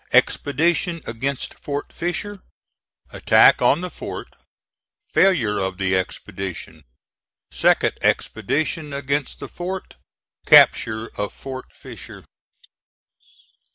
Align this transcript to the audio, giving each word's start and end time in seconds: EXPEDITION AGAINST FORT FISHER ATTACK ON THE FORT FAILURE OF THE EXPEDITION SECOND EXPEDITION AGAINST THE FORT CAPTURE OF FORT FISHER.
EXPEDITION 0.13 1.01
AGAINST 1.05 1.53
FORT 1.59 1.93
FISHER 1.93 2.41
ATTACK 3.13 3.61
ON 3.61 3.81
THE 3.81 3.91
FORT 3.91 4.29
FAILURE 5.11 5.59
OF 5.59 5.77
THE 5.77 5.93
EXPEDITION 5.95 6.85
SECOND 7.51 7.99
EXPEDITION 8.01 8.93
AGAINST 8.93 9.37
THE 9.39 9.47
FORT 9.47 9.93
CAPTURE 10.47 11.11
OF 11.19 11.31
FORT 11.31 11.65
FISHER. 11.75 12.23